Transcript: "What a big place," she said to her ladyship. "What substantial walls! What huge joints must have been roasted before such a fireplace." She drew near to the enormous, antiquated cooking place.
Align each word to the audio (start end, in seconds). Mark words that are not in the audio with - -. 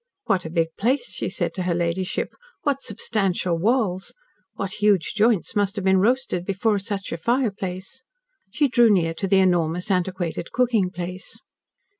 "What 0.25 0.45
a 0.45 0.49
big 0.49 0.69
place," 0.79 1.11
she 1.13 1.29
said 1.29 1.53
to 1.53 1.61
her 1.61 1.75
ladyship. 1.75 2.33
"What 2.63 2.81
substantial 2.81 3.59
walls! 3.59 4.15
What 4.55 4.71
huge 4.81 5.13
joints 5.13 5.55
must 5.55 5.75
have 5.75 5.85
been 5.85 5.99
roasted 5.99 6.43
before 6.43 6.79
such 6.79 7.11
a 7.11 7.17
fireplace." 7.17 8.01
She 8.49 8.67
drew 8.67 8.89
near 8.89 9.13
to 9.13 9.27
the 9.27 9.37
enormous, 9.37 9.91
antiquated 9.91 10.51
cooking 10.51 10.89
place. 10.89 11.43